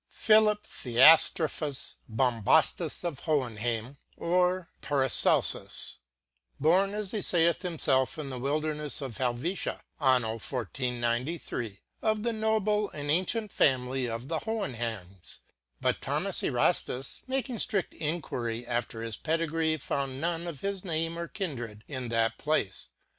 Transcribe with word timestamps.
PHilip 0.11 0.63
Theophraftus 0.65 1.97
Bombaftus 2.11 3.03
of 3.03 3.21
Hoenhaim, 3.25 3.97
or 4.17 4.71
Para 4.81 5.09
celfus, 5.09 5.97
born 6.59 6.95
as 6.95 7.11
he 7.11 7.21
faith 7.21 7.59
himfelf 7.59 8.15
inthe 8.15 8.41
wilderncffe 8.41 8.99
of 9.03 9.19
Helvetia, 9.19 9.81
J^nno 10.01 10.41
1493. 10.41 11.81
°f 12.01 12.23
tne 12.23 12.31
noble 12.31 12.89
and 12.89 13.11
ancient 13.11 13.51
family 13.51 14.09
of 14.09 14.27
the 14.27 14.39
Hoenhaims. 14.39 15.41
But 15.79 16.01
Thomas 16.01 16.41
Eraftus 16.41 17.21
making 17.27 17.57
ftrid 17.57 17.85
enquiry 17.93 18.65
after 18.65 19.03
his 19.03 19.17
pedigree 19.17 19.77
found 19.77 20.19
none 20.19 20.47
of 20.47 20.61
his 20.61 20.83
name 20.83 21.19
or 21.19 21.27
kinred 21.27 21.81
in 21.87 22.09
that 22.09 22.39
place. 22.39 22.87